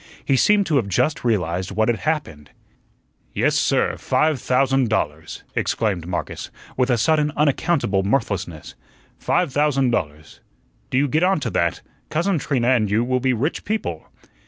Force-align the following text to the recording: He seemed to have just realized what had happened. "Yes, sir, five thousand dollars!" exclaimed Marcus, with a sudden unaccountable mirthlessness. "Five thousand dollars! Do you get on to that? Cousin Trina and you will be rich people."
He 0.25 0.35
seemed 0.35 0.65
to 0.65 0.77
have 0.77 0.87
just 0.87 1.23
realized 1.23 1.69
what 1.69 1.87
had 1.87 1.99
happened. 1.99 2.49
"Yes, 3.35 3.53
sir, 3.53 3.97
five 3.97 4.41
thousand 4.41 4.89
dollars!" 4.89 5.43
exclaimed 5.55 6.07
Marcus, 6.07 6.49
with 6.75 6.89
a 6.89 6.97
sudden 6.97 7.31
unaccountable 7.35 8.01
mirthlessness. 8.01 8.73
"Five 9.19 9.53
thousand 9.53 9.91
dollars! 9.91 10.39
Do 10.89 10.97
you 10.97 11.07
get 11.07 11.21
on 11.21 11.39
to 11.41 11.51
that? 11.51 11.81
Cousin 12.09 12.39
Trina 12.39 12.69
and 12.69 12.89
you 12.89 13.03
will 13.03 13.19
be 13.19 13.33
rich 13.33 13.63
people." 13.63 14.07